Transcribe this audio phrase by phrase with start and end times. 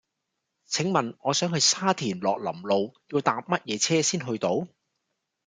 [0.65, 4.67] 請問我想去沙田樂林路要搭乜嘢車先去到